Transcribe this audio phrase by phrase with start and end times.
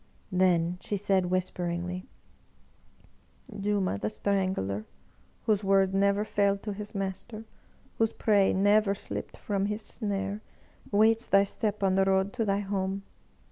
[0.31, 2.07] Then she said whisperingly:
[3.59, 4.87] "Juma the Strangler,
[5.43, 7.45] whose word never failed to his master,
[7.99, 10.41] whose prey never slipped from his snare,
[10.91, 13.03] waits thy step on the road to thy home